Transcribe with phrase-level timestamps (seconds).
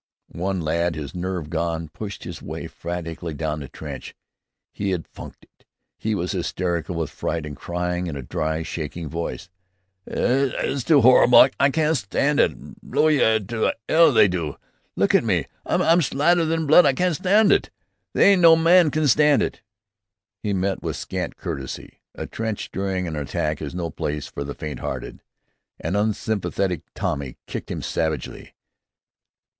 [0.33, 4.15] One lad, his nerve gone, pushed his way frantically down the trench.
[4.73, 5.63] He had "funked it."
[5.95, 9.47] He was hysterical with fright and crying in a dry, shaking voice,
[10.07, 11.49] "It's too 'orrible!
[11.59, 12.81] I can't stand it!
[12.81, 14.57] Blow you to 'ell they do!
[14.95, 15.45] Look at me!
[15.67, 16.87] I'm slathered in blood!
[16.87, 17.69] I can't stand it!
[18.13, 19.61] They ain't no man can stand it!"
[20.41, 22.01] He met with scant courtesy.
[22.15, 25.21] A trench during an attack is no place for the faint hearted.
[25.79, 28.55] An unsympathetic Tommy kicked him savagely.